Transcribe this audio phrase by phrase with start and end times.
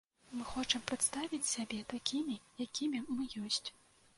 [0.37, 3.67] Мы хочам прадставіць сябе такімі, якімі мы ёсць.